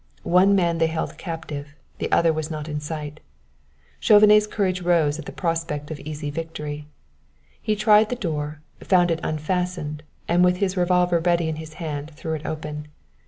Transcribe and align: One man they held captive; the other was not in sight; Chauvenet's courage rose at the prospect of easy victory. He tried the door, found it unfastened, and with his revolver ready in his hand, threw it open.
One 0.33 0.55
man 0.55 0.79
they 0.79 0.87
held 0.87 1.19
captive; 1.19 1.75
the 1.99 2.11
other 2.11 2.33
was 2.33 2.49
not 2.49 2.67
in 2.67 2.79
sight; 2.79 3.19
Chauvenet's 3.99 4.47
courage 4.47 4.81
rose 4.81 5.19
at 5.19 5.25
the 5.25 5.31
prospect 5.31 5.91
of 5.91 5.99
easy 5.99 6.31
victory. 6.31 6.87
He 7.61 7.75
tried 7.75 8.09
the 8.09 8.15
door, 8.15 8.61
found 8.79 9.11
it 9.11 9.19
unfastened, 9.21 10.01
and 10.27 10.43
with 10.43 10.57
his 10.57 10.75
revolver 10.75 11.19
ready 11.19 11.47
in 11.49 11.57
his 11.57 11.73
hand, 11.73 12.09
threw 12.15 12.33
it 12.33 12.47
open. 12.47 12.87